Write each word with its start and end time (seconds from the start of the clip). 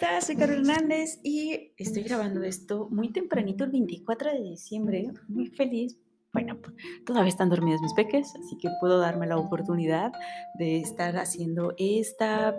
estás? 0.00 0.26
Soy 0.26 0.36
Carol 0.36 0.60
Hernández 0.60 1.20
y 1.22 1.74
estoy 1.76 2.02
grabando 2.02 2.42
esto 2.42 2.88
muy 2.90 3.12
tempranito, 3.12 3.64
el 3.64 3.70
24 3.70 4.32
de 4.32 4.42
diciembre. 4.42 5.12
Muy 5.28 5.48
feliz. 5.48 5.98
Bueno, 6.32 6.56
pues, 6.58 6.74
todavía 7.04 7.28
están 7.28 7.50
dormidos 7.50 7.82
mis 7.82 7.92
peques, 7.92 8.32
así 8.34 8.56
que 8.56 8.70
puedo 8.80 8.98
darme 8.98 9.26
la 9.26 9.36
oportunidad 9.36 10.10
de 10.58 10.78
estar 10.78 11.18
haciendo 11.18 11.74
esta 11.76 12.56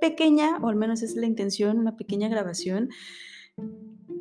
pequeña, 0.00 0.58
o 0.62 0.68
al 0.68 0.74
menos 0.74 1.02
es 1.02 1.14
la 1.14 1.26
intención, 1.26 1.78
una 1.78 1.96
pequeña 1.96 2.28
grabación 2.28 2.88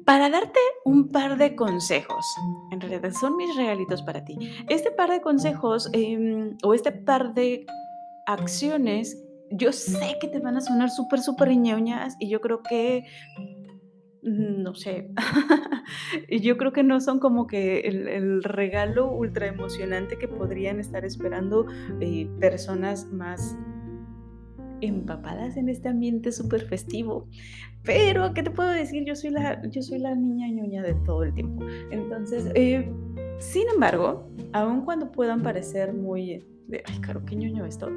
para 0.05 0.29
darte 0.29 0.59
un 0.85 1.09
par 1.09 1.39
de 1.39 1.55
consejos. 1.55 2.23
En 2.71 2.79
realidad 2.81 3.13
son 3.19 3.35
mis 3.35 3.55
regalitos 3.55 4.03
para 4.03 4.25
ti. 4.25 4.37
Este 4.69 4.91
par 4.91 5.09
de 5.09 5.21
consejos 5.21 5.89
em, 5.93 6.55
o 6.61 6.75
este 6.75 6.91
par 6.91 7.33
de 7.33 7.65
acciones 8.27 9.22
yo 9.55 9.71
sé 9.71 10.17
que 10.19 10.27
te 10.27 10.39
van 10.39 10.57
a 10.57 10.61
sonar 10.61 10.89
súper, 10.89 11.19
súper 11.19 11.55
ñoñas 11.55 12.15
y 12.19 12.29
yo 12.29 12.41
creo 12.41 12.63
que, 12.63 13.05
no 14.21 14.73
sé, 14.73 15.09
yo 16.41 16.57
creo 16.57 16.73
que 16.73 16.83
no 16.83 16.99
son 16.99 17.19
como 17.19 17.45
que 17.45 17.81
el, 17.81 18.43
regalo 18.43 19.11
ultra 19.11 19.47
emocionante 19.47 20.17
que 20.17 20.27
podrían 20.27 20.79
estar 20.79 21.05
esperando 21.05 21.67
eh, 21.99 22.27
personas 22.39 23.05
más 23.11 23.55
empapadas 24.81 25.55
en 25.55 25.69
este 25.69 25.89
ambiente 25.89 26.31
súper 26.31 26.67
festivo. 26.67 27.27
Pero, 27.83 28.33
¿qué 28.33 28.43
te 28.43 28.51
puedo 28.51 28.69
decir? 28.69 29.03
Yo 29.05 29.15
soy 29.15 29.29
la, 29.29 29.61
yo 29.69 29.81
soy 29.81 29.99
la 29.99 30.15
niña 30.15 30.47
ñoña 30.49 30.81
de 30.81 30.93
todo 31.05 31.23
el 31.23 31.33
tiempo. 31.33 31.63
Entonces, 31.91 32.49
eh, 32.55 32.91
sin 33.39 33.67
embargo, 33.69 34.29
aun 34.51 34.83
cuando 34.83 35.11
puedan 35.11 35.41
parecer 35.41 35.93
muy 35.93 36.43
ay, 36.85 36.99
caro, 37.01 37.23
qué 37.25 37.35
ñoño 37.35 37.65
esto, 37.65 37.89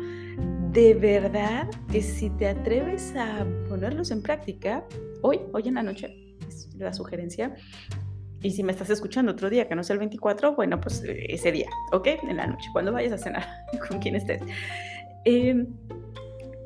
de 0.76 0.92
verdad 0.92 1.70
que 1.90 2.02
si 2.02 2.28
te 2.28 2.48
atreves 2.48 3.16
a 3.16 3.46
ponerlos 3.66 4.10
en 4.10 4.20
práctica, 4.20 4.84
hoy, 5.23 5.40
hoy 5.54 5.68
en 5.68 5.74
la 5.76 5.82
noche, 5.82 6.37
es 6.46 6.68
la 6.74 6.92
sugerencia, 6.92 7.54
y 8.42 8.51
si 8.51 8.62
me 8.62 8.73
estás 8.73 8.90
escuchando 8.90 9.32
otro 9.32 9.48
día 9.48 9.66
que 9.68 9.74
no 9.74 9.82
sea 9.82 9.95
el 9.95 10.01
24, 10.01 10.54
bueno, 10.54 10.78
pues 10.78 11.02
eh, 11.02 11.28
ese 11.30 11.51
día, 11.51 11.70
¿ok? 11.92 12.09
En 12.28 12.36
la 12.36 12.46
noche, 12.46 12.68
cuando 12.74 12.92
vayas 12.92 13.14
a 13.14 13.16
cenar, 13.16 13.46
con 13.88 14.01
quien 14.01 14.16
estés. 14.16 14.42
Em, 15.24 15.66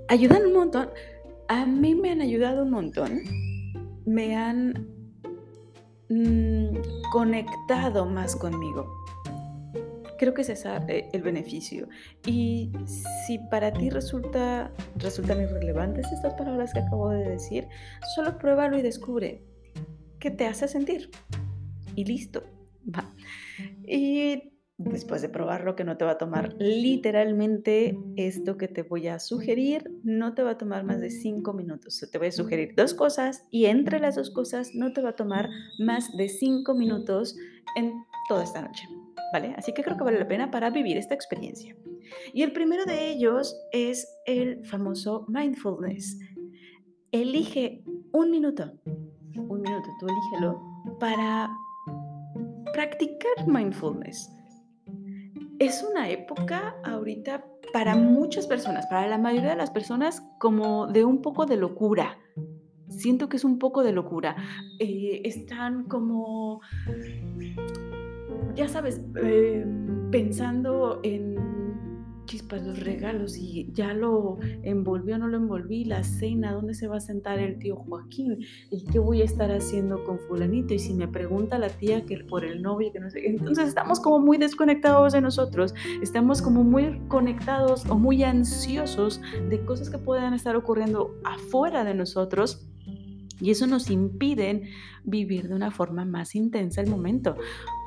ayudan 0.09 0.45
un 0.45 0.55
montón. 0.55 0.91
A 1.47 1.65
mí 1.65 1.95
me 1.95 2.11
han 2.11 2.21
ayudado 2.21 2.65
un 2.65 2.71
montón. 2.71 3.21
Me 4.07 4.35
han 4.35 4.89
mm, 6.09 6.79
conectado 7.13 8.07
más 8.07 8.35
conmigo. 8.35 9.00
Creo 10.21 10.35
que 10.35 10.43
es 10.43 10.51
ese 10.51 10.69
eh, 10.89 11.09
el 11.15 11.23
beneficio. 11.23 11.89
Y 12.27 12.71
si 13.25 13.39
para 13.39 13.73
ti 13.73 13.89
resulta, 13.89 14.71
resultan 14.97 15.41
irrelevantes 15.41 16.13
estas 16.13 16.35
palabras 16.35 16.75
que 16.75 16.81
acabo 16.81 17.09
de 17.09 17.27
decir, 17.27 17.67
solo 18.15 18.37
pruébalo 18.37 18.77
y 18.77 18.83
descubre 18.83 19.43
qué 20.19 20.31
te 20.31 20.45
hace 20.45 20.69
sentir. 20.69 21.11
Y 21.97 22.05
listo. 22.05 22.43
Va. 22.95 23.11
Y 23.83 24.53
después 24.77 25.23
de 25.23 25.31
probarlo, 25.31 25.75
que 25.75 25.85
no 25.85 25.97
te 25.97 26.05
va 26.05 26.11
a 26.11 26.19
tomar 26.19 26.55
literalmente 26.59 27.99
esto 28.17 28.59
que 28.59 28.69
te 28.69 28.83
voy 28.83 29.09
a 29.09 29.21
sugerir, 29.21 29.91
no 30.05 30.35
te 30.35 30.43
va 30.43 30.51
a 30.51 30.59
tomar 30.59 30.85
más 30.85 31.01
de 31.01 31.09
cinco 31.09 31.55
minutos. 31.55 32.07
Te 32.13 32.19
voy 32.19 32.27
a 32.27 32.33
sugerir 32.33 32.75
dos 32.77 32.93
cosas 32.93 33.47
y 33.51 33.65
entre 33.65 34.01
las 34.01 34.17
dos 34.17 34.29
cosas 34.29 34.75
no 34.75 34.93
te 34.93 35.01
va 35.01 35.11
a 35.11 35.17
tomar 35.17 35.49
más 35.79 36.15
de 36.15 36.29
cinco 36.29 36.75
minutos 36.75 37.39
en 37.75 37.95
toda 38.29 38.45
esta 38.45 38.61
noche. 38.61 38.85
¿Vale? 39.33 39.55
Así 39.57 39.73
que 39.73 39.83
creo 39.83 39.97
que 39.97 40.05
vale 40.05 40.19
la 40.19 40.29
pena 40.29 40.51
para 40.51 40.71
vivir 40.71 40.97
esta 40.97 41.15
experiencia. 41.15 41.77
Y 42.33 42.43
el 42.43 42.53
primero 42.53 42.85
de 42.85 43.11
ellos 43.11 43.57
es 43.73 44.09
el 44.27 44.65
famoso 44.65 45.25
mindfulness. 45.29 46.19
Elige 47.13 47.83
un 48.13 48.31
minuto, 48.31 48.73
un 49.35 49.61
minuto, 49.63 49.89
tú 49.99 50.07
elígelo, 50.07 50.61
para 50.99 51.51
practicar 52.73 53.47
mindfulness. 53.47 54.31
Es 55.59 55.85
una 55.89 56.09
época 56.09 56.75
ahorita 56.85 57.45
para 57.73 57.95
muchas 57.95 58.47
personas, 58.47 58.87
para 58.87 59.07
la 59.07 59.19
mayoría 59.19 59.51
de 59.51 59.57
las 59.57 59.71
personas, 59.71 60.23
como 60.39 60.87
de 60.87 61.05
un 61.05 61.21
poco 61.23 61.47
de 61.47 61.57
locura. 61.57 62.19
Siento 62.89 63.29
que 63.29 63.37
es 63.37 63.45
un 63.45 63.59
poco 63.59 63.83
de 63.83 63.93
locura. 63.93 64.37
Eh, 64.79 65.23
están 65.25 65.85
como 65.85 66.61
ya 68.55 68.69
sabes, 68.69 69.01
em, 69.23 70.11
pensando 70.11 71.01
en 71.03 71.31
chispas, 72.31 72.63
los 72.65 72.79
regalos, 72.79 73.37
y 73.37 73.73
ya 73.73 73.93
lo 73.93 74.39
envolvió, 74.63 75.19
no 75.19 75.27
lo 75.27 75.37
envolví, 75.37 75.85
la 75.85 76.05
cena, 76.05 76.53
dónde 76.53 76.75
se 76.75 76.87
va 76.87 76.99
a 76.99 77.01
sentar 77.01 77.41
el 77.41 77.59
tío 77.59 77.75
Joaquín, 77.75 78.39
y 78.71 78.85
qué 78.85 79.01
voy 79.01 79.23
a 79.23 79.25
estar 79.25 79.51
haciendo 79.51 80.05
con 80.05 80.21
fulanito, 80.21 80.73
y 80.73 80.79
si 80.79 80.95
me 80.95 81.09
pregunta 81.09 81.59
la 81.59 81.71
tía 81.71 82.07
que 82.07 82.19
por 82.19 82.45
el 82.45 82.63
novio, 82.63 82.93
que 82.93 83.01
no 83.01 83.11
sé, 83.11 83.27
entonces 83.27 83.67
estamos 83.67 83.99
como 83.99 84.21
muy 84.21 84.39
desconectados 84.39 85.13
de 85.13 85.21
nosotros, 85.21 85.75
estamos 86.03 86.41
como 86.41 86.63
muy 86.63 87.01
conectados 87.09 87.85
o 87.91 87.99
muy 87.99 88.23
ansiosos 88.23 89.21
de 89.49 89.65
cosas 89.65 89.91
que 89.91 89.99
puedan 89.99 90.33
estar 90.33 90.55
ocurriendo 90.55 91.17
afuera 91.25 91.83
de 91.83 91.95
nosotros. 91.95 92.65
Y 93.43 93.51
eso 93.51 93.67
nos 93.67 93.89
impide 93.89 94.65
vivir 95.03 95.49
de 95.49 95.55
una 95.55 95.71
forma 95.71 96.05
más 96.05 96.35
intensa 96.35 96.83
el 96.83 96.91
momento 96.91 97.37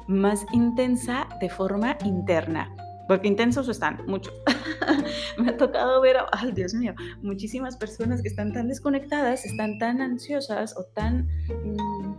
más 0.08 0.46
intensa 0.52 1.28
de 1.40 1.50
forma 1.50 1.98
interna. 2.04 2.74
Porque 3.08 3.28
intensos 3.28 3.68
están, 3.68 4.02
muchos. 4.08 4.34
Me 5.38 5.50
ha 5.50 5.58
tocado 5.58 6.00
ver, 6.02 6.18
ay 6.32 6.52
Dios 6.52 6.74
mío, 6.74 6.94
muchísimas 7.22 7.76
personas 7.76 8.22
que 8.22 8.30
están 8.30 8.54
tan 8.54 8.70
desconectadas, 8.70 9.46
están 9.46 9.78
tan 9.78 10.02
ansiosas 10.02 10.76
o 10.78 10.86
tan... 10.86 11.28
Mm, 11.66 12.16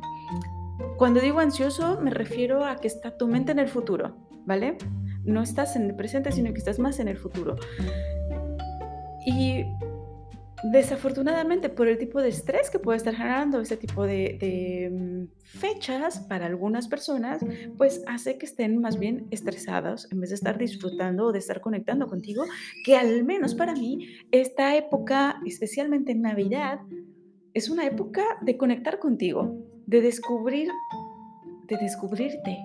cuando 0.96 1.20
digo 1.20 1.40
ansioso 1.40 1.98
me 2.00 2.10
refiero 2.10 2.64
a 2.64 2.76
que 2.76 2.88
está 2.88 3.16
tu 3.16 3.26
mente 3.26 3.52
en 3.52 3.58
el 3.58 3.68
futuro, 3.68 4.16
¿vale? 4.44 4.76
No 5.24 5.42
estás 5.42 5.74
en 5.76 5.84
el 5.84 5.96
presente, 5.96 6.32
sino 6.32 6.52
que 6.52 6.58
estás 6.58 6.78
más 6.78 6.98
en 7.00 7.08
el 7.08 7.16
futuro. 7.16 7.56
Y 9.26 9.64
Desafortunadamente, 10.72 11.68
por 11.68 11.88
el 11.88 11.98
tipo 11.98 12.22
de 12.22 12.30
estrés 12.30 12.70
que 12.70 12.78
puede 12.78 12.96
estar 12.96 13.14
generando 13.14 13.60
ese 13.60 13.76
tipo 13.76 14.06
de, 14.06 14.90
mm, 14.90 15.58
fechas 15.58 16.20
para 16.20 16.46
algunas 16.46 16.88
personas, 16.88 17.44
pues 17.76 18.02
hace 18.06 18.38
que 18.38 18.46
estén 18.46 18.80
más 18.80 18.98
bien 18.98 19.26
estresados 19.30 20.10
en 20.10 20.20
vez 20.20 20.30
de 20.30 20.36
estar 20.36 20.56
disfrutando 20.56 21.26
o 21.26 21.32
de 21.32 21.38
estar 21.38 21.60
conectando 21.60 22.06
contigo, 22.06 22.44
que 22.86 22.96
al 22.96 23.24
menos 23.24 23.54
para 23.54 23.74
mí 23.74 24.08
esta 24.30 24.74
época, 24.74 25.38
especialmente 25.44 26.12
en 26.12 26.22
Navidad, 26.22 26.80
es 27.52 27.68
una 27.68 27.84
época 27.84 28.24
de 28.40 28.56
conectar 28.56 28.98
contigo, 28.98 29.54
de 29.86 30.00
descubrir, 30.00 30.68
de 31.68 31.76
descubrirte, 31.76 32.56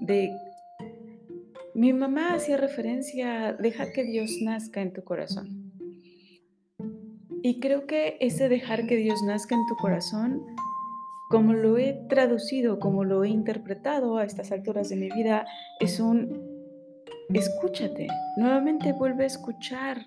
de... 0.00 0.30
Mi 1.74 1.92
mamá 1.92 2.34
hacía 2.34 2.56
referencia, 2.56 3.52
deja 3.52 3.92
que 3.92 4.04
Dios 4.04 4.38
nazca 4.40 4.80
en 4.80 4.94
tu 4.94 5.04
corazón. 5.04 5.71
Y 7.42 7.58
creo 7.58 7.86
que 7.86 8.16
ese 8.20 8.48
dejar 8.48 8.86
que 8.86 8.96
Dios 8.96 9.22
nazca 9.22 9.56
en 9.56 9.66
tu 9.66 9.74
corazón, 9.76 10.46
como 11.28 11.54
lo 11.54 11.76
he 11.76 11.94
traducido, 12.08 12.78
como 12.78 13.04
lo 13.04 13.24
he 13.24 13.28
interpretado 13.28 14.18
a 14.18 14.24
estas 14.24 14.52
alturas 14.52 14.88
de 14.88 14.96
mi 14.96 15.10
vida, 15.10 15.44
es 15.80 15.98
un 15.98 16.52
escúchate, 17.34 18.06
nuevamente 18.36 18.92
vuelve 18.92 19.24
a 19.24 19.26
escuchar 19.26 20.04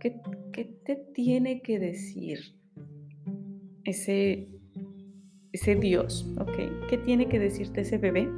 qué, 0.00 0.20
te 0.84 0.96
tiene 1.14 1.60
que 1.60 1.78
decir 1.78 2.38
ese, 3.84 4.48
ese 5.52 5.74
Dios, 5.76 6.32
¿ok? 6.38 6.88
¿Qué 6.88 6.98
tiene 6.98 7.28
que 7.28 7.38
decirte 7.38 7.82
ese 7.82 7.98
bebé? 7.98 8.28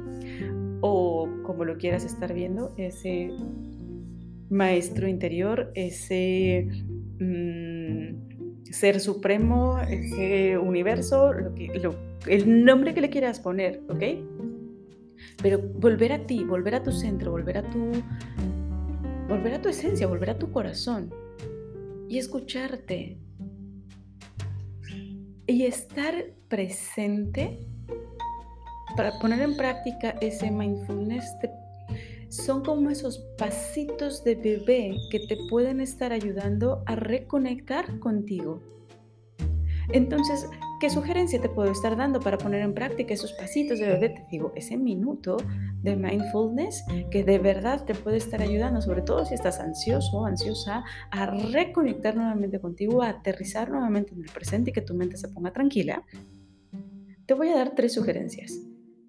O 0.81 1.29
como 1.43 1.63
lo 1.63 1.77
quieras 1.77 2.03
estar 2.03 2.33
viendo, 2.33 2.73
ese 2.77 3.29
maestro 4.49 5.07
interior, 5.07 5.71
ese... 5.75 6.67
Mm, 7.19 7.70
ser 8.71 8.99
supremo, 8.99 9.79
ese 9.79 10.57
universo, 10.57 11.33
lo 11.33 11.53
que, 11.53 11.71
el 12.27 12.65
nombre 12.65 12.93
que 12.93 13.01
le 13.01 13.09
quieras 13.09 13.39
poner, 13.39 13.81
¿ok? 13.89 14.03
Pero 15.41 15.59
volver 15.59 16.13
a 16.13 16.25
ti, 16.25 16.43
volver 16.43 16.75
a 16.75 16.83
tu 16.83 16.91
centro, 16.91 17.31
volver 17.31 17.57
a 17.57 17.69
tu, 17.69 17.91
volver 19.27 19.53
a 19.55 19.61
tu 19.61 19.69
esencia, 19.69 20.07
volver 20.07 20.31
a 20.31 20.37
tu 20.37 20.51
corazón 20.51 21.13
y 22.09 22.17
escucharte 22.17 23.17
y 25.47 25.65
estar 25.65 26.13
presente 26.47 27.65
para 28.95 29.17
poner 29.19 29.41
en 29.41 29.55
práctica 29.55 30.11
ese 30.21 30.51
mindfulness 30.51 31.25
son 32.31 32.63
como 32.63 32.89
esos 32.89 33.19
pasitos 33.37 34.23
de 34.23 34.35
bebé 34.35 34.95
que 35.11 35.19
te 35.19 35.37
pueden 35.49 35.81
estar 35.81 36.11
ayudando 36.11 36.81
a 36.85 36.95
reconectar 36.95 37.99
contigo. 37.99 38.61
Entonces, 39.89 40.47
¿Qué 40.81 40.89
sugerencia 40.89 41.39
te 41.39 41.47
puedo 41.47 41.71
estar 41.71 41.95
dando 41.95 42.19
para 42.19 42.39
poner 42.39 42.63
en 42.63 42.73
práctica 42.73 43.13
esos 43.13 43.33
pasitos 43.33 43.77
de 43.77 43.85
bebé? 43.85 44.09
Te 44.09 44.25
digo, 44.31 44.51
ese 44.55 44.77
minuto 44.77 45.37
de 45.83 45.95
mindfulness 45.95 46.83
que 47.11 47.23
de 47.23 47.37
verdad 47.37 47.85
te 47.85 47.93
puede 47.93 48.17
estar 48.17 48.41
ayudando, 48.41 48.81
sobre 48.81 49.03
todo 49.03 49.23
si 49.23 49.35
estás 49.35 49.59
ansioso 49.59 50.17
o 50.17 50.25
ansiosa, 50.25 50.83
a 51.11 51.27
reconectar 51.27 52.15
nuevamente 52.15 52.59
contigo, 52.59 53.03
a 53.03 53.09
aterrizar 53.09 53.69
nuevamente 53.69 54.15
en 54.15 54.23
el 54.23 54.31
presente 54.31 54.71
y 54.71 54.73
que 54.73 54.81
tu 54.81 54.95
mente 54.95 55.17
se 55.17 55.27
ponga 55.27 55.53
tranquila. 55.53 56.03
Te 57.27 57.35
voy 57.35 57.49
a 57.49 57.57
dar 57.57 57.75
tres 57.75 57.93
sugerencias. 57.93 58.59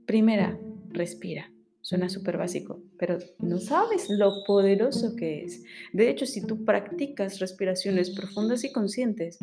Primera, 0.04 0.58
respira. 0.90 1.50
Suena 1.82 2.08
súper 2.08 2.38
básico, 2.38 2.80
pero 2.96 3.18
no 3.40 3.58
sabes 3.58 4.08
lo 4.08 4.44
poderoso 4.46 5.16
que 5.16 5.44
es. 5.44 5.64
De 5.92 6.08
hecho, 6.08 6.26
si 6.26 6.46
tú 6.46 6.64
practicas 6.64 7.40
respiraciones 7.40 8.10
profundas 8.10 8.62
y 8.64 8.72
conscientes, 8.72 9.38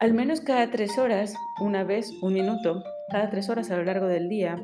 al 0.00 0.12
menos 0.12 0.40
cada 0.40 0.70
tres 0.70 0.98
horas, 0.98 1.34
una 1.60 1.84
vez, 1.84 2.10
un 2.20 2.34
minuto, 2.34 2.82
cada 3.10 3.30
tres 3.30 3.48
horas 3.48 3.70
a 3.70 3.76
lo 3.76 3.84
largo 3.84 4.06
del 4.06 4.28
día, 4.28 4.60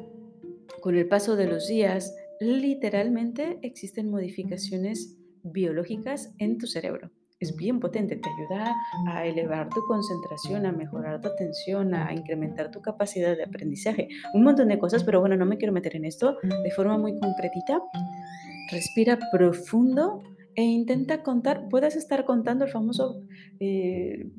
con 0.80 0.96
el 0.96 1.06
paso 1.08 1.36
de 1.36 1.46
los 1.46 1.68
días, 1.68 2.14
literalmente 2.40 3.58
existen 3.62 4.10
modificaciones 4.10 5.16
biológicas 5.44 6.34
en 6.38 6.58
tu 6.58 6.66
cerebro 6.66 7.10
es 7.40 7.56
bien 7.56 7.80
potente, 7.80 8.16
te 8.16 8.28
ayuda 8.28 8.74
a 9.08 9.26
elevar 9.26 9.68
tu 9.68 9.84
concentración, 9.86 10.66
a 10.66 10.72
mejorar 10.72 11.20
tu 11.20 11.28
atención, 11.28 11.94
a 11.94 12.12
incrementar 12.12 12.70
tu 12.70 12.80
capacidad 12.80 13.36
de 13.36 13.44
aprendizaje, 13.44 14.08
un 14.32 14.44
montón 14.44 14.68
de 14.68 14.78
cosas, 14.78 15.04
pero 15.04 15.20
bueno, 15.20 15.36
no 15.36 15.46
me 15.46 15.58
quiero 15.58 15.72
meter 15.72 15.96
en 15.96 16.04
esto 16.04 16.38
de 16.42 16.70
forma 16.70 16.96
muy 16.96 17.18
concretita. 17.18 17.80
Respira 18.70 19.18
profundo 19.32 20.22
e 20.54 20.62
intenta 20.62 21.22
contar, 21.22 21.68
puedes 21.68 21.96
estar 21.96 22.24
contando 22.24 22.64
el 22.64 22.70
famoso, 22.70 23.22
eh, 23.60 24.30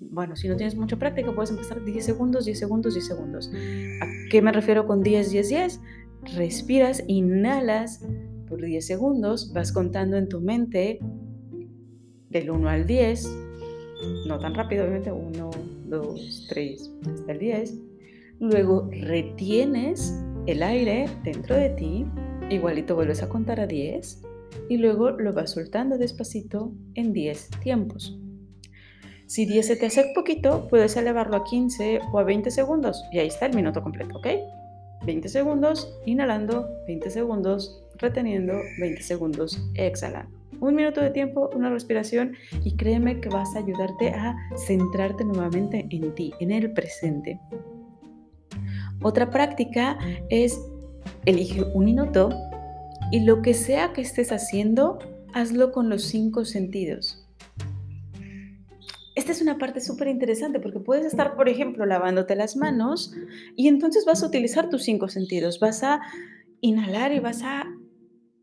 bueno, 0.00 0.36
si 0.36 0.48
no 0.48 0.56
tienes 0.56 0.76
mucha 0.76 0.98
práctica, 0.98 1.32
puedes 1.32 1.50
empezar 1.50 1.82
10 1.82 2.04
segundos, 2.04 2.44
10 2.44 2.58
segundos, 2.58 2.94
10 2.94 3.06
segundos. 3.06 3.50
¿A 4.00 4.06
qué 4.30 4.42
me 4.42 4.52
refiero 4.52 4.86
con 4.86 5.02
10, 5.02 5.30
10, 5.30 5.48
10? 5.48 5.80
Respiras, 6.36 7.02
inhalas 7.06 8.04
por 8.48 8.60
10 8.60 8.84
segundos, 8.84 9.52
vas 9.54 9.72
contando 9.72 10.16
en 10.16 10.28
tu 10.28 10.40
mente 10.40 10.98
del 12.32 12.50
1 12.50 12.68
al 12.68 12.86
10, 12.86 13.28
no 14.26 14.38
tan 14.38 14.54
rápido, 14.54 14.84
obviamente, 14.84 15.12
1, 15.12 15.50
2, 15.86 16.46
3, 16.48 16.90
hasta 17.12 17.32
el 17.32 17.38
10. 17.38 17.78
Luego 18.40 18.88
retienes 18.90 20.18
el 20.46 20.62
aire 20.62 21.08
dentro 21.22 21.54
de 21.54 21.70
ti, 21.70 22.06
igualito 22.50 22.94
vuelves 22.96 23.22
a 23.22 23.28
contar 23.28 23.60
a 23.60 23.66
10 23.66 24.22
y 24.68 24.78
luego 24.78 25.10
lo 25.10 25.32
vas 25.32 25.52
soltando 25.52 25.98
despacito 25.98 26.72
en 26.94 27.12
10 27.12 27.50
tiempos. 27.62 28.18
Si 29.26 29.46
10 29.46 29.66
se 29.66 29.76
te 29.76 29.86
hace 29.86 30.12
poquito, 30.14 30.66
puedes 30.68 30.96
elevarlo 30.96 31.36
a 31.36 31.44
15 31.44 32.00
o 32.12 32.18
a 32.18 32.24
20 32.24 32.50
segundos 32.50 33.02
y 33.12 33.18
ahí 33.18 33.28
está 33.28 33.46
el 33.46 33.54
minuto 33.54 33.82
completo, 33.82 34.18
¿ok? 34.18 34.26
20 35.06 35.28
segundos 35.28 35.96
inhalando, 36.04 36.68
20 36.86 37.10
segundos 37.10 37.82
reteniendo, 37.98 38.54
20 38.78 39.02
segundos 39.02 39.58
exhalando 39.74 40.41
un 40.62 40.76
minuto 40.76 41.00
de 41.00 41.10
tiempo, 41.10 41.50
una 41.54 41.70
respiración 41.70 42.34
y 42.62 42.76
créeme 42.76 43.20
que 43.20 43.28
vas 43.28 43.54
a 43.56 43.58
ayudarte 43.58 44.10
a 44.10 44.36
centrarte 44.56 45.24
nuevamente 45.24 45.86
en 45.90 46.14
ti, 46.14 46.32
en 46.38 46.52
el 46.52 46.72
presente. 46.72 47.40
Otra 49.02 49.28
práctica 49.30 49.98
es 50.30 50.58
elige 51.26 51.64
un 51.74 51.84
minuto 51.84 52.30
y 53.10 53.24
lo 53.24 53.42
que 53.42 53.54
sea 53.54 53.92
que 53.92 54.02
estés 54.02 54.30
haciendo, 54.30 55.00
hazlo 55.34 55.72
con 55.72 55.90
los 55.90 56.04
cinco 56.04 56.44
sentidos. 56.44 57.28
Esta 59.16 59.32
es 59.32 59.42
una 59.42 59.58
parte 59.58 59.80
súper 59.80 60.06
interesante 60.06 60.60
porque 60.60 60.78
puedes 60.78 61.04
estar, 61.04 61.34
por 61.34 61.48
ejemplo, 61.48 61.84
lavándote 61.86 62.36
las 62.36 62.56
manos 62.56 63.12
y 63.56 63.66
entonces 63.66 64.04
vas 64.06 64.22
a 64.22 64.26
utilizar 64.26 64.70
tus 64.70 64.84
cinco 64.84 65.08
sentidos. 65.08 65.58
Vas 65.58 65.82
a 65.82 66.00
inhalar 66.60 67.12
y 67.12 67.18
vas 67.18 67.42
a 67.42 67.66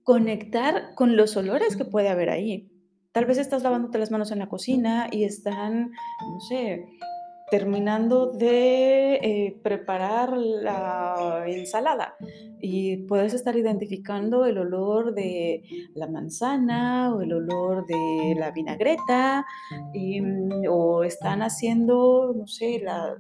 conectar 0.09 0.95
con 0.95 1.15
los 1.15 1.38
olores 1.38 1.77
que 1.77 1.85
puede 1.85 2.09
haber 2.09 2.31
ahí. 2.31 2.67
Tal 3.11 3.25
vez 3.25 3.38
estás 3.38 3.61
lavándote 3.61 4.00
las 4.00 4.09
manos 4.09 4.31
en 4.31 4.39
la 4.39 4.50
cocina 4.50 5.07
y 5.11 5.23
están, 5.23 5.91
no 5.91 6.39
sé, 6.50 6.83
terminando 7.50 8.31
de 8.31 9.16
eh, 9.16 9.60
preparar 9.63 10.36
la 10.38 11.44
ensalada. 11.48 12.16
Y 12.62 12.98
puedes 13.07 13.34
estar 13.34 13.56
identificando 13.56 14.46
el 14.46 14.57
olor 14.57 15.13
de 15.13 15.63
la 15.96 16.07
manzana 16.07 17.13
o 17.16 17.22
el 17.22 17.31
olor 17.31 17.86
de 17.86 18.36
la 18.38 18.51
vinagreta 18.51 19.46
mm, 19.94 20.66
o 20.69 21.04
están 21.04 21.42
haciendo, 21.42 22.34
no 22.36 22.48
sé, 22.48 22.81
la, 22.84 23.16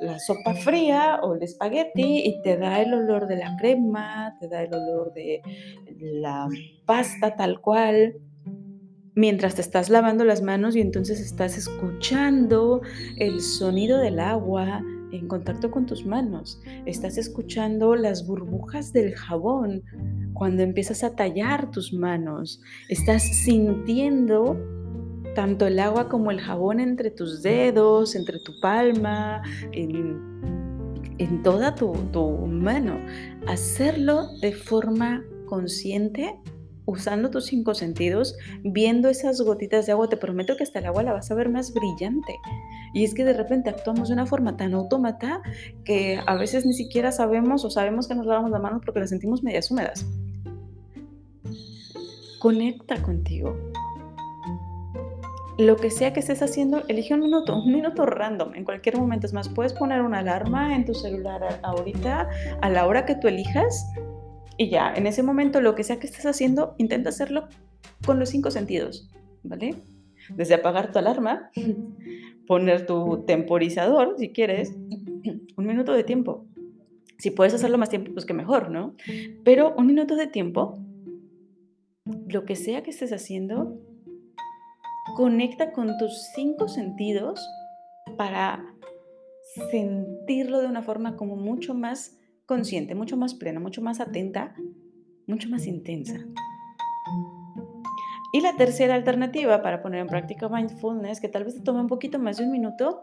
la 0.00 0.18
sopa 0.18 0.54
fría 0.54 1.20
o 1.22 1.34
el 1.34 1.42
espagueti 1.42 2.26
y 2.26 2.42
te 2.42 2.56
da 2.56 2.80
el 2.82 2.92
olor 2.92 3.26
de 3.26 3.36
la 3.36 3.56
crema, 3.56 4.36
te 4.38 4.48
da 4.48 4.62
el 4.62 4.74
olor 4.74 5.12
de 5.14 5.40
la 5.98 6.48
pasta 6.84 7.36
tal 7.36 7.60
cual 7.60 8.14
mientras 9.14 9.54
te 9.54 9.60
estás 9.60 9.90
lavando 9.90 10.24
las 10.24 10.42
manos 10.42 10.76
y 10.76 10.80
entonces 10.80 11.20
estás 11.20 11.56
escuchando 11.56 12.82
el 13.16 13.40
sonido 13.40 13.98
del 13.98 14.18
agua 14.18 14.82
en 15.12 15.28
contacto 15.28 15.70
con 15.70 15.86
tus 15.86 16.04
manos. 16.04 16.60
Estás 16.86 17.18
escuchando 17.18 17.94
las 17.94 18.26
burbujas 18.26 18.92
del 18.92 19.14
jabón 19.14 19.82
cuando 20.32 20.62
empiezas 20.62 21.04
a 21.04 21.14
tallar 21.14 21.70
tus 21.70 21.92
manos. 21.92 22.60
Estás 22.88 23.22
sintiendo 23.22 24.58
tanto 25.34 25.66
el 25.66 25.78
agua 25.78 26.08
como 26.08 26.30
el 26.30 26.40
jabón 26.40 26.80
entre 26.80 27.10
tus 27.10 27.42
dedos, 27.42 28.14
entre 28.14 28.38
tu 28.40 28.58
palma, 28.60 29.42
en, 29.72 30.32
toda 31.42 31.74
tu, 31.74 31.92
mano. 32.46 32.98
Hacerlo 33.46 34.28
de 34.40 34.52
forma 34.52 35.24
consciente 35.46 36.38
usando 36.86 37.30
tus 37.30 37.46
cinco 37.46 37.74
sentidos, 37.74 38.36
viendo 38.62 39.08
esas 39.08 39.40
gotitas 39.40 39.86
de 39.86 39.92
agua, 39.92 40.08
te 40.08 40.16
prometo 40.16 40.56
que 40.56 40.64
hasta 40.64 40.78
el 40.78 40.86
agua 40.86 41.02
la 41.02 41.12
vas 41.12 41.30
a 41.30 41.34
ver 41.34 41.48
más 41.48 41.72
brillante. 41.72 42.38
Y 42.92 43.04
es 43.04 43.14
que 43.14 43.24
de 43.24 43.32
repente 43.32 43.70
actuamos 43.70 44.08
de 44.08 44.14
una 44.14 44.26
forma 44.26 44.56
tan 44.56 44.74
autómata 44.74 45.42
que 45.84 46.20
a 46.26 46.34
veces 46.36 46.66
ni 46.66 46.74
siquiera 46.74 47.12
sabemos 47.12 47.64
o 47.64 47.70
sabemos 47.70 48.08
que 48.08 48.14
nos 48.14 48.26
lavamos 48.26 48.50
las 48.50 48.60
manos 48.60 48.82
porque 48.84 49.00
las 49.00 49.10
sentimos 49.10 49.42
medias 49.42 49.70
húmedas. 49.70 50.06
Conecta 52.38 53.00
contigo. 53.02 53.56
Lo 55.56 55.76
que 55.76 55.90
sea 55.90 56.12
que 56.12 56.18
estés 56.18 56.42
haciendo, 56.42 56.82
elige 56.88 57.14
un 57.14 57.20
minuto, 57.20 57.56
un 57.56 57.72
minuto 57.72 58.06
random, 58.06 58.54
en 58.54 58.64
cualquier 58.64 58.98
momento. 58.98 59.26
Es 59.26 59.32
más, 59.32 59.48
puedes 59.48 59.72
poner 59.72 60.02
una 60.02 60.18
alarma 60.18 60.74
en 60.74 60.84
tu 60.84 60.94
celular 60.94 61.60
ahorita, 61.62 62.28
a 62.60 62.70
la 62.70 62.86
hora 62.88 63.06
que 63.06 63.14
tú 63.14 63.28
elijas, 63.28 63.86
y 64.56 64.68
ya, 64.68 64.92
en 64.94 65.06
ese 65.06 65.22
momento, 65.22 65.60
lo 65.60 65.74
que 65.74 65.84
sea 65.84 65.98
que 65.98 66.06
estés 66.06 66.26
haciendo, 66.26 66.74
intenta 66.78 67.08
hacerlo 67.08 67.48
con 68.06 68.18
los 68.18 68.28
cinco 68.28 68.50
sentidos, 68.50 69.10
¿vale? 69.42 69.74
Desde 70.30 70.54
apagar 70.54 70.92
tu 70.92 70.98
alarma, 70.98 71.50
poner 72.46 72.86
tu 72.86 73.24
temporizador, 73.26 74.16
si 74.18 74.30
quieres, 74.30 74.74
un 75.56 75.66
minuto 75.66 75.92
de 75.92 76.04
tiempo. 76.04 76.46
Si 77.18 77.30
puedes 77.30 77.54
hacerlo 77.54 77.78
más 77.78 77.90
tiempo, 77.90 78.12
pues 78.12 78.26
que 78.26 78.34
mejor, 78.34 78.70
¿no? 78.70 78.94
Pero 79.44 79.74
un 79.76 79.86
minuto 79.86 80.16
de 80.16 80.26
tiempo, 80.26 80.78
lo 82.28 82.44
que 82.44 82.56
sea 82.56 82.82
que 82.82 82.90
estés 82.90 83.12
haciendo, 83.12 83.78
conecta 85.16 85.72
con 85.72 85.96
tus 85.98 86.12
cinco 86.34 86.68
sentidos 86.68 87.40
para 88.16 88.64
sentirlo 89.70 90.60
de 90.60 90.66
una 90.66 90.82
forma 90.82 91.16
como 91.16 91.36
mucho 91.36 91.74
más 91.74 92.18
consciente, 92.46 92.94
mucho 92.94 93.16
más 93.16 93.34
plena, 93.34 93.60
mucho 93.60 93.82
más 93.82 94.00
atenta, 94.00 94.54
mucho 95.26 95.48
más 95.48 95.66
intensa. 95.66 96.18
Y 98.32 98.40
la 98.40 98.56
tercera 98.56 98.94
alternativa 98.94 99.62
para 99.62 99.80
poner 99.80 100.00
en 100.00 100.08
práctica 100.08 100.48
mindfulness, 100.48 101.20
que 101.20 101.28
tal 101.28 101.44
vez 101.44 101.54
te 101.54 101.60
tome 101.60 101.80
un 101.80 101.86
poquito 101.86 102.18
más 102.18 102.36
de 102.36 102.44
un 102.44 102.50
minuto, 102.50 103.02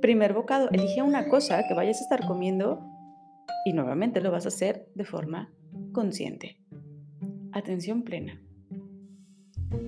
primer 0.00 0.32
bocado, 0.32 0.70
elige 0.70 1.02
una 1.02 1.28
cosa 1.28 1.66
que 1.68 1.74
vayas 1.74 2.00
a 2.00 2.04
estar 2.04 2.26
comiendo 2.26 2.82
y 3.64 3.74
nuevamente 3.74 4.20
lo 4.20 4.30
vas 4.30 4.46
a 4.46 4.48
hacer 4.48 4.88
de 4.94 5.04
forma 5.04 5.52
consciente. 5.92 6.58
Atención 7.52 8.02
plena. 8.02 8.40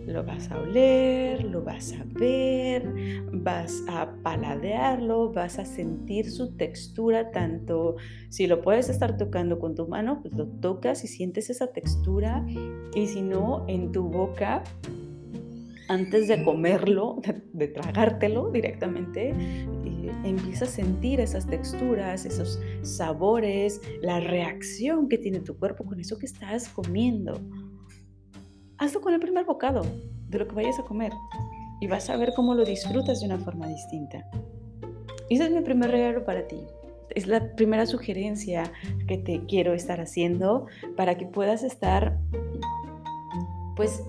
Lo 0.07 0.25
vas 0.25 0.51
a 0.51 0.61
oler, 0.61 1.45
lo 1.45 1.63
vas 1.63 1.95
a 1.95 2.05
ver, 2.19 2.87
vas 3.33 3.83
a 3.89 4.13
paladearlo, 4.23 5.33
vas 5.33 5.59
a 5.59 5.65
sentir 5.65 6.31
su 6.31 6.57
textura, 6.57 7.31
tanto 7.31 7.97
si 8.29 8.47
lo 8.47 8.61
puedes 8.61 8.91
estar 8.91 9.17
tocando 9.17 9.59
con 9.59 9.75
tu 9.75 9.89
mano, 9.89 10.21
pues 10.21 10.35
lo 10.35 10.47
tocas 10.47 11.05
y 11.05 11.09
sientes 11.09 11.49
esa 11.49 11.69
textura, 11.69 12.45
y 12.95 13.07
si 13.07 13.23
no, 13.23 13.65
en 13.69 13.91
tu 13.91 14.03
boca, 14.03 14.63
antes 15.89 16.29
de 16.29 16.45
comerlo, 16.45 17.21
de, 17.53 17.69
tragártelo 17.69 18.51
directamente, 18.51 19.31
eh, 19.31 20.13
empieza 20.25 20.67
a 20.67 20.69
sentir 20.69 21.21
esas 21.21 21.47
texturas, 21.47 22.27
esos 22.27 22.61
sabores, 22.83 23.81
la 24.03 24.21
reacción 24.21 25.09
que 25.09 25.17
tiene 25.17 25.41
tu 25.41 25.57
cuerpo 25.57 25.85
con 25.85 26.01
eso 26.01 26.19
que 26.19 26.27
estás 26.27 26.69
comiendo 26.69 27.41
hazlo 28.81 29.03
con 29.03 29.13
el 29.13 29.21
primer 29.21 29.45
bocado 29.45 29.83
de 30.29 30.39
lo 30.39 30.49
que 30.49 30.55
vayas 30.55 30.79
a 30.79 30.85
comer 30.85 31.13
y 31.81 31.87
vas 31.87 32.09
a 32.09 32.17
ver 32.17 32.33
cómo 32.35 32.55
lo 32.55 32.65
disfrutas 32.65 33.21
de 33.21 33.27
una 33.27 33.39
forma 33.39 33.69
distinta. 33.69 34.27
Ese 35.29 35.45
es 35.45 35.51
mi 35.51 35.61
primer 35.61 35.91
regalo 35.91 36.25
para 36.25 36.49
ti. 36.49 36.61
Es 37.11 37.27
la 37.27 37.55
primera 37.57 37.87
sugerencia 37.87 38.73
que 39.07 39.19
te 39.19 39.45
quiero 39.45 39.75
estar 39.75 40.01
haciendo 40.01 40.67
para 40.97 41.17
que 41.17 41.27
puedas 41.27 41.63
estar, 41.63 42.19
pues, 43.77 44.03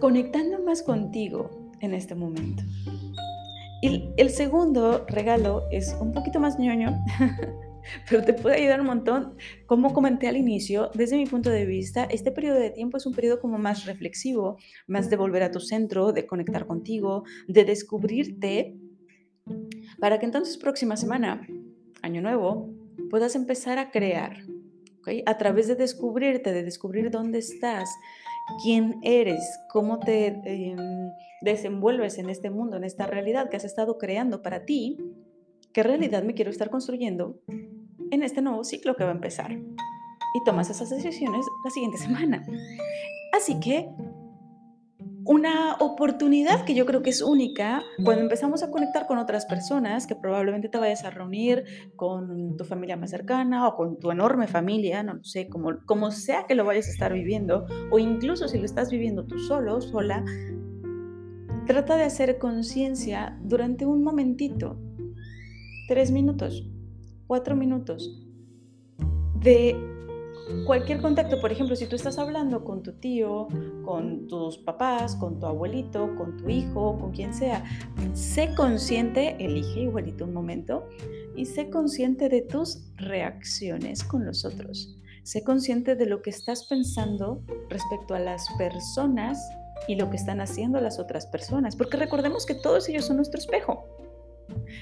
conectando 0.00 0.62
más 0.62 0.82
contigo 0.82 1.50
en 1.80 1.92
este 1.92 2.14
momento. 2.14 2.62
Y 3.82 4.10
el 4.16 4.30
segundo 4.30 5.04
regalo 5.08 5.64
es 5.72 5.96
un 6.00 6.12
poquito 6.12 6.38
más 6.38 6.58
ñoño, 6.58 6.96
pero 8.08 8.24
te 8.24 8.34
puede 8.34 8.56
ayudar 8.56 8.80
un 8.80 8.86
montón. 8.86 9.36
Como 9.66 9.92
comenté 9.92 10.28
al 10.28 10.36
inicio, 10.36 10.90
desde 10.94 11.16
mi 11.16 11.26
punto 11.26 11.50
de 11.50 11.66
vista, 11.66 12.04
este 12.04 12.30
periodo 12.32 12.58
de 12.58 12.70
tiempo 12.70 12.96
es 12.96 13.06
un 13.06 13.14
periodo 13.14 13.40
como 13.40 13.58
más 13.58 13.86
reflexivo, 13.86 14.58
más 14.86 15.10
de 15.10 15.16
volver 15.16 15.42
a 15.42 15.50
tu 15.50 15.60
centro, 15.60 16.12
de 16.12 16.26
conectar 16.26 16.66
contigo, 16.66 17.24
de 17.48 17.64
descubrirte, 17.64 18.76
para 20.00 20.18
que 20.18 20.26
entonces 20.26 20.56
próxima 20.56 20.96
semana, 20.96 21.46
año 22.02 22.22
nuevo, 22.22 22.70
puedas 23.10 23.34
empezar 23.34 23.78
a 23.78 23.90
crear, 23.90 24.38
a 25.26 25.38
través 25.38 25.68
de 25.68 25.74
descubrirte, 25.74 26.52
de 26.52 26.62
descubrir 26.62 27.10
dónde 27.10 27.38
estás, 27.38 27.90
quién 28.62 28.96
eres, 29.02 29.42
cómo 29.70 29.98
te 29.98 30.26
em, 30.26 31.10
desenvuelves 31.42 32.18
en 32.18 32.30
este 32.30 32.50
mundo, 32.50 32.76
en 32.76 32.84
esta 32.84 33.06
realidad 33.06 33.50
que 33.50 33.56
has 33.56 33.64
estado 33.64 33.98
creando 33.98 34.42
para 34.42 34.64
ti, 34.64 34.98
qué 35.74 35.82
realidad 35.82 36.22
me 36.22 36.34
quiero 36.34 36.50
estar 36.50 36.70
construyendo 36.70 37.42
en 37.48 38.22
este 38.22 38.40
nuevo 38.40 38.64
ciclo 38.64 38.96
que 38.96 39.04
va 39.04 39.10
a 39.10 39.14
empezar. 39.14 39.52
Y 39.52 40.44
tomas 40.44 40.70
esas 40.70 40.88
decisiones 40.88 41.44
la 41.64 41.70
siguiente 41.70 41.98
semana. 41.98 42.44
Así 43.36 43.60
que 43.60 43.88
una 45.26 45.74
oportunidad 45.80 46.64
que 46.64 46.74
yo 46.74 46.86
creo 46.86 47.02
que 47.02 47.10
es 47.10 47.22
única 47.22 47.82
cuando 48.04 48.22
empezamos 48.22 48.62
a 48.62 48.70
conectar 48.70 49.06
con 49.06 49.18
otras 49.18 49.46
personas, 49.46 50.06
que 50.06 50.14
probablemente 50.14 50.68
te 50.68 50.78
vayas 50.78 51.04
a 51.04 51.10
reunir 51.10 51.64
con 51.96 52.56
tu 52.56 52.64
familia 52.64 52.96
más 52.96 53.10
cercana 53.10 53.66
o 53.66 53.74
con 53.74 53.98
tu 53.98 54.10
enorme 54.10 54.46
familia, 54.46 55.02
no 55.02 55.24
sé, 55.24 55.48
como, 55.48 55.78
como 55.86 56.10
sea 56.10 56.46
que 56.46 56.54
lo 56.54 56.64
vayas 56.64 56.88
a 56.88 56.90
estar 56.90 57.12
viviendo, 57.12 57.66
o 57.90 57.98
incluso 57.98 58.48
si 58.48 58.58
lo 58.58 58.64
estás 58.64 58.90
viviendo 58.90 59.24
tú 59.24 59.38
solo, 59.38 59.80
sola, 59.80 60.24
trata 61.66 61.96
de 61.96 62.04
hacer 62.04 62.38
conciencia 62.38 63.38
durante 63.42 63.86
un 63.86 64.04
momentito, 64.04 64.78
tres 65.88 66.10
minutos, 66.10 66.66
cuatro 67.26 67.56
minutos, 67.56 68.20
de 69.40 69.76
cualquier 70.66 71.00
contacto, 71.00 71.40
por 71.40 71.52
ejemplo, 71.52 71.76
si 71.76 71.86
tú 71.86 71.96
estás 71.96 72.18
hablando 72.18 72.64
con 72.64 72.82
tu 72.82 72.92
tío, 72.92 73.48
con 73.84 74.26
tus 74.26 74.58
papás, 74.58 75.16
con 75.16 75.38
tu 75.38 75.46
abuelito, 75.46 76.14
con 76.16 76.36
tu 76.36 76.48
hijo, 76.48 76.98
con 76.98 77.12
quien 77.12 77.34
sea, 77.34 77.64
sé 78.12 78.54
consciente, 78.54 79.36
elige 79.38 79.80
igualito 79.80 80.24
un 80.24 80.32
momento 80.32 80.88
y 81.36 81.46
sé 81.46 81.70
consciente 81.70 82.28
de 82.28 82.42
tus 82.42 82.82
reacciones 82.96 84.04
con 84.04 84.24
los 84.24 84.44
otros. 84.44 84.96
Sé 85.22 85.42
consciente 85.42 85.96
de 85.96 86.06
lo 86.06 86.20
que 86.20 86.30
estás 86.30 86.66
pensando 86.66 87.42
respecto 87.70 88.14
a 88.14 88.18
las 88.18 88.46
personas 88.58 89.38
y 89.88 89.96
lo 89.96 90.10
que 90.10 90.16
están 90.16 90.40
haciendo 90.40 90.80
las 90.80 90.98
otras 90.98 91.26
personas, 91.26 91.76
porque 91.76 91.96
recordemos 91.96 92.46
que 92.46 92.54
todos 92.54 92.88
ellos 92.88 93.06
son 93.06 93.16
nuestro 93.16 93.38
espejo. 93.38 93.93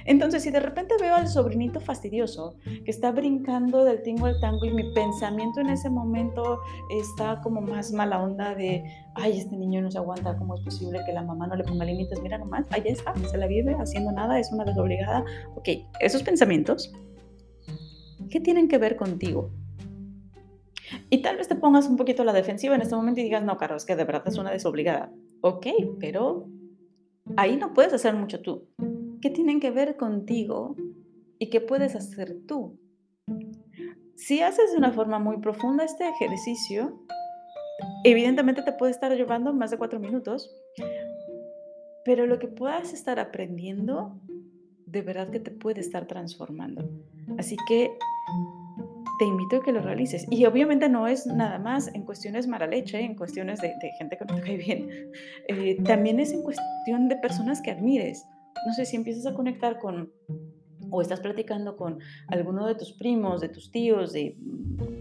Entonces, 0.05 0.43
si 0.43 0.51
de 0.51 0.61
repente 0.61 0.95
veo 1.01 1.15
al 1.15 1.29
sobrinito 1.29 1.81
fastidioso 1.81 2.57
que 2.65 2.91
está 2.91 3.13
brincando 3.13 3.85
del 3.85 4.03
tingo 4.03 4.27
al 4.27 4.41
tango 4.41 4.65
y 4.65 4.73
mi 4.73 4.93
pensamiento 4.95 5.61
en 5.61 5.71
ese 5.71 5.91
momento 5.91 6.61
está 6.91 7.41
como 7.43 7.61
más 7.61 7.93
mala 7.93 8.23
onda 8.23 8.55
de, 8.55 8.83
ay, 9.15 9.39
este 9.39 9.57
niño 9.57 9.83
no 9.83 9.91
se 9.91 9.99
aguanta, 9.99 10.37
¿cómo 10.37 10.55
es 10.55 10.61
posible 10.63 11.01
que 11.07 11.13
la 11.13 11.23
mamá 11.23 11.47
no 11.47 11.57
le 11.57 11.65
ponga 11.65 11.85
límites? 11.85 12.21
Mira 12.23 12.39
nomás, 12.39 12.67
allá 12.71 12.91
está, 12.91 13.15
se 13.31 13.39
la 13.39 13.47
vive 13.47 13.75
haciendo 13.75 14.13
nada, 14.13 14.39
es 14.39 14.51
una 14.53 14.65
desobligada. 14.65 15.25
Ok, 15.55 15.69
esos 16.01 16.23
pensamientos, 16.23 16.93
¿qué 18.31 18.41
tienen 18.41 18.69
que 18.69 18.79
ver 18.79 18.97
contigo? 18.97 19.51
Y 21.09 21.23
tal 21.23 21.37
vez 21.37 21.49
te 21.49 21.55
pongas 21.55 21.87
un 21.87 21.97
poquito 21.97 22.23
a 22.23 22.25
la 22.25 22.33
defensiva 22.33 22.75
en 22.75 22.83
este 22.83 22.95
momento 22.95 23.21
y 23.21 23.25
digas, 23.25 23.43
no, 23.45 23.57
Carlos, 23.57 23.83
es 23.83 23.87
que 23.87 23.97
de 23.97 24.05
verdad 24.05 24.25
es 24.27 24.37
una 24.37 24.51
desobligada. 24.51 25.11
Ok, 25.41 25.67
pero 25.99 26.49
ahí 27.37 27.57
no 27.57 27.73
puedes 27.73 27.93
hacer 27.95 28.15
mucho 28.15 28.41
tú 28.41 28.69
¿Qué 29.23 29.31
tienen 29.31 29.61
que 29.61 29.71
ver 29.71 29.97
contigo 29.97 30.75
y 31.39 31.49
qué 31.49 31.61
puedes 31.61 31.95
hacer 31.95 32.37
tú? 32.49 32.77
Si 34.17 34.41
haces 34.41 34.73
de 34.73 34.79
una 34.79 34.93
forma 34.93 35.21
muy 35.21 35.39
profunda 35.39 35.85
este 35.85 36.09
ejercicio, 36.09 37.01
evidentemente 38.03 38.63
te 38.63 38.73
puede 38.73 38.91
estar 38.91 39.15
llevando 39.15 39.55
más 39.55 39.71
de 39.71 39.79
cuatro 39.79 40.01
minutos, 40.01 40.53
pero 42.05 42.27
lo 42.27 42.41
que 42.41 42.49
puedas 42.49 42.93
estar 42.93 43.21
aprendiendo, 43.21 44.21
de 44.87 45.03
verdad 45.03 45.31
que 45.31 45.39
te 45.39 45.53
puede 45.53 45.81
estar 45.81 46.07
transformando. 46.07 46.91
Así 47.39 47.57
que 47.69 47.97
te 49.21 49.25
invito 49.25 49.59
a 49.59 49.63
que 49.63 49.71
lo 49.71 49.83
realices. 49.83 50.27
Y 50.33 50.47
obviamente 50.47 50.89
no 50.89 51.07
es 51.07 51.29
nada 51.29 51.61
más 51.61 51.95
en 51.95 52.03
cuestiones 52.03 52.49
mala 52.49 52.67
leche, 52.67 52.99
en 52.99 53.15
cuestiones 53.15 53.61
de, 53.61 53.73
gente 53.99 54.17
que 54.17 54.25
no 54.25 54.35
te 54.35 54.43
cae 54.43 54.57
bien. 54.57 55.13
Eh, 55.47 55.81
también 55.85 56.19
es 56.19 56.33
en 56.33 56.43
cuestión 56.43 57.09
de 57.09 57.15
personas 57.17 57.63
que 57.63 57.71
admires 57.71 58.27
no 58.67 58.73
sé, 58.75 58.85
si 58.85 58.97
empiezas 58.97 59.27
a 59.27 59.35
conectar 59.35 59.79
con, 59.79 60.13
o 60.91 61.03
estás 61.03 61.21
platicando 61.21 61.77
con 61.77 61.99
alguno 62.29 62.67
de 62.67 62.75
tus 62.75 62.93
primos, 62.93 63.41
de 63.41 63.49
tus 63.49 63.71
tíos, 63.71 64.13
de 64.13 64.37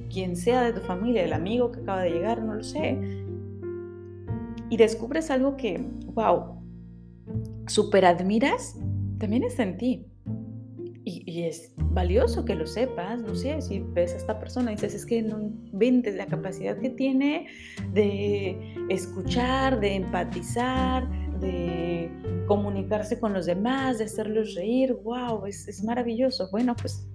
quien 0.10 0.36
sea 0.36 0.64
de 0.64 0.74
tu 0.74 0.82
familia, 0.82 1.24
el 1.24 1.34
amigo 1.34 1.72
que 1.72 1.82
acaba 1.82 2.02
de 2.04 2.12
llegar, 2.12 2.44
no 2.44 2.56
lo 2.56 2.64
sé, 2.64 3.00
y 4.70 4.78
descubres 4.78 5.30
algo 5.30 5.58
que, 5.58 5.86
wow, 6.14 6.62
super 7.68 8.06
admiras, 8.06 8.78
también 9.20 9.44
está 9.44 9.64
en 9.64 9.78
ti. 9.78 10.06
Y, 11.04 11.44
es 11.44 11.74
valioso 11.78 12.46
que 12.46 12.56
lo 12.56 12.66
sepas, 12.68 13.20
no 13.20 13.36
sé, 13.36 13.62
si 13.62 13.80
ves 13.80 14.14
a 14.14 14.18
esta 14.18 14.40
persona 14.40 14.72
y 14.72 14.76
dices, 14.76 14.94
es 14.94 15.06
que 15.06 15.22
no 15.22 15.42
inventes 15.42 16.16
la 16.16 16.28
capacidad 16.28 16.78
que 16.78 16.92
tiene 16.92 17.48
de 17.92 18.76
escuchar, 18.90 19.80
de 19.80 19.96
empatizar, 19.96 21.10
de 21.42 22.10
comunicarse 22.48 23.20
con 23.20 23.34
los 23.34 23.46
demás, 23.46 23.98
de 23.98 24.06
hacerlos 24.06 24.56
reír, 24.56 24.94
wow, 25.04 25.46
es, 25.46 25.68
es 25.68 25.84
maravilloso. 25.84 26.50
Bueno, 26.52 26.76
pues 26.80 27.08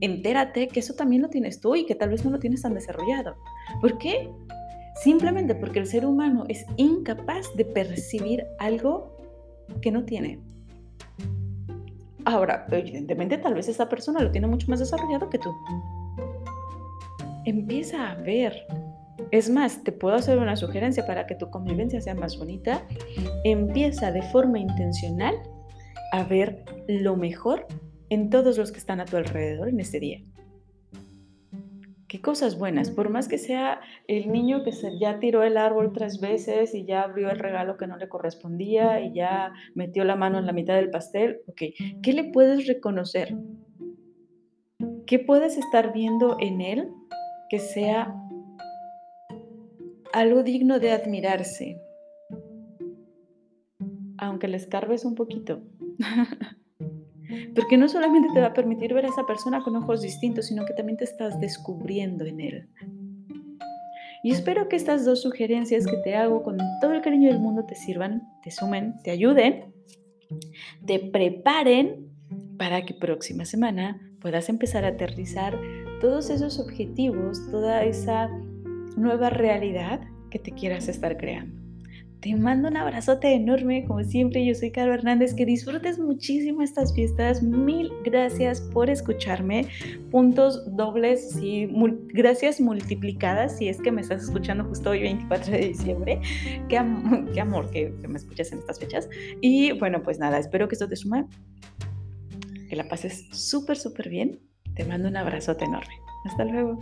entérate 0.00 0.68
que 0.68 0.80
eso 0.80 0.94
también 0.94 1.22
lo 1.22 1.28
tienes 1.28 1.60
tú 1.60 1.74
y 1.74 1.86
que 1.86 1.94
tal 1.94 2.10
vez 2.10 2.24
no 2.24 2.30
lo 2.30 2.38
tienes 2.38 2.62
tan 2.62 2.74
desarrollado. 2.74 3.36
¿Por 3.80 3.98
qué? 3.98 4.30
Simplemente 5.02 5.54
porque 5.54 5.78
el 5.78 5.86
ser 5.86 6.04
humano 6.04 6.44
es 6.48 6.64
incapaz 6.76 7.46
de 7.56 7.64
percibir 7.64 8.44
algo 8.58 9.16
que 9.80 9.90
no 9.90 10.04
tiene. 10.04 10.40
Ahora, 12.24 12.66
evidentemente 12.70 13.38
tal 13.38 13.54
vez 13.54 13.68
esa 13.68 13.88
persona 13.88 14.20
lo 14.20 14.30
tiene 14.30 14.46
mucho 14.46 14.68
más 14.68 14.78
desarrollado 14.78 15.28
que 15.28 15.38
tú. 15.38 15.52
Empieza 17.44 18.10
a 18.10 18.14
ver 18.14 18.66
es 19.32 19.48
más, 19.48 19.82
te 19.82 19.92
puedo 19.92 20.14
hacer 20.14 20.38
una 20.38 20.56
sugerencia 20.56 21.06
para 21.06 21.26
que 21.26 21.34
tu 21.34 21.50
convivencia 21.50 22.02
sea 22.02 22.14
más 22.14 22.38
bonita. 22.38 22.86
Empieza 23.44 24.12
de 24.12 24.20
forma 24.22 24.58
intencional 24.58 25.34
a 26.12 26.22
ver 26.24 26.64
lo 26.86 27.16
mejor 27.16 27.66
en 28.10 28.28
todos 28.28 28.58
los 28.58 28.70
que 28.72 28.78
están 28.78 29.00
a 29.00 29.06
tu 29.06 29.16
alrededor 29.16 29.70
en 29.70 29.80
este 29.80 30.00
día. 30.00 30.22
Qué 32.08 32.20
cosas 32.20 32.58
buenas, 32.58 32.90
por 32.90 33.08
más 33.08 33.26
que 33.26 33.38
sea 33.38 33.80
el 34.06 34.30
niño 34.30 34.64
que 34.64 34.72
se, 34.72 34.98
ya 34.98 35.18
tiró 35.18 35.42
el 35.44 35.56
árbol 35.56 35.94
tres 35.94 36.20
veces 36.20 36.74
y 36.74 36.84
ya 36.84 37.00
abrió 37.00 37.30
el 37.30 37.38
regalo 37.38 37.78
que 37.78 37.86
no 37.86 37.96
le 37.96 38.10
correspondía 38.10 39.00
y 39.00 39.14
ya 39.14 39.54
metió 39.74 40.04
la 40.04 40.14
mano 40.14 40.38
en 40.38 40.44
la 40.44 40.52
mitad 40.52 40.74
del 40.74 40.90
pastel, 40.90 41.40
¿qué 41.56 42.12
le 42.12 42.24
puedes 42.24 42.66
reconocer? 42.66 43.34
¿Qué 45.06 45.20
puedes 45.20 45.56
estar 45.56 45.94
viendo 45.94 46.36
en 46.38 46.60
él 46.60 46.88
que 47.48 47.58
sea 47.58 48.14
algo 50.12 50.42
digno 50.42 50.78
de 50.78 50.92
admirarse, 50.92 51.80
aunque 54.18 54.48
le 54.48 54.56
escarbes 54.56 55.04
un 55.04 55.14
poquito. 55.14 55.62
Porque 57.54 57.76
no 57.78 57.88
solamente 57.88 58.28
te 58.34 58.40
va 58.40 58.48
a 58.48 58.52
permitir 58.52 58.92
ver 58.92 59.06
a 59.06 59.08
esa 59.08 59.26
persona 59.26 59.62
con 59.62 59.76
ojos 59.76 60.02
distintos, 60.02 60.46
sino 60.46 60.64
que 60.64 60.74
también 60.74 60.98
te 60.98 61.04
estás 61.04 61.40
descubriendo 61.40 62.24
en 62.24 62.40
él. 62.40 62.68
Y 64.22 64.30
espero 64.30 64.68
que 64.68 64.76
estas 64.76 65.04
dos 65.04 65.22
sugerencias 65.22 65.86
que 65.86 65.96
te 65.98 66.14
hago 66.14 66.42
con 66.42 66.58
todo 66.80 66.92
el 66.92 67.02
cariño 67.02 67.28
del 67.28 67.40
mundo 67.40 67.64
te 67.66 67.74
sirvan, 67.74 68.22
te 68.42 68.50
sumen, 68.50 68.94
te 69.02 69.10
ayuden, 69.10 69.74
te 70.86 70.98
preparen 70.98 72.08
para 72.56 72.82
que 72.82 72.94
próxima 72.94 73.44
semana 73.44 74.00
puedas 74.20 74.48
empezar 74.48 74.84
a 74.84 74.88
aterrizar 74.88 75.58
todos 76.00 76.30
esos 76.30 76.60
objetivos, 76.60 77.50
toda 77.50 77.82
esa 77.82 78.30
nueva 78.96 79.30
realidad 79.30 80.00
que 80.30 80.38
te 80.38 80.52
quieras 80.52 80.88
estar 80.88 81.16
creando. 81.16 81.62
Te 82.22 82.36
mando 82.36 82.68
un 82.68 82.76
abrazote 82.76 83.34
enorme, 83.34 83.84
como 83.84 84.04
siempre, 84.04 84.46
yo 84.46 84.54
soy 84.54 84.70
Caro 84.70 84.94
Hernández, 84.94 85.34
que 85.34 85.44
disfrutes 85.44 85.98
muchísimo 85.98 86.62
estas 86.62 86.94
fiestas, 86.94 87.42
mil 87.42 87.90
gracias 88.04 88.60
por 88.60 88.88
escucharme, 88.88 89.66
puntos 90.12 90.64
dobles 90.76 91.36
y 91.42 91.68
gracias 92.14 92.60
multiplicadas 92.60 93.58
si 93.58 93.68
es 93.68 93.80
que 93.80 93.90
me 93.90 94.02
estás 94.02 94.22
escuchando 94.22 94.62
justo 94.64 94.90
hoy 94.90 95.00
24 95.00 95.50
de 95.50 95.58
diciembre, 95.58 96.20
qué, 96.68 96.78
amor 96.78 97.70
que, 97.72 97.92
que 98.00 98.06
me 98.06 98.18
escuchas 98.18 98.52
en 98.52 98.60
estas 98.60 98.78
fechas 98.78 99.08
y 99.40 99.72
bueno, 99.72 100.04
pues 100.04 100.20
nada, 100.20 100.38
espero 100.38 100.68
que 100.68 100.76
esto 100.76 100.88
te 100.88 100.94
sume 100.94 101.26
Que 102.68 102.76
la 102.76 102.84
pases 102.84 103.26
súper, 103.32 103.76
súper 103.76 104.08
bien. 104.08 104.38
Te 104.76 104.84
mando 104.84 105.08
un 105.08 105.16
abrazote 105.16 105.64
enorme. 105.64 105.94
Hasta 106.24 106.44
luego. 106.44 106.78